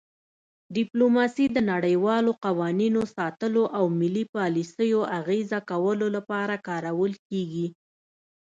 [0.75, 7.67] ډیپلوماسي د نړیوالو قوانینو ساتلو او ملي پالیسیو اغیزه کولو لپاره کارول کیږي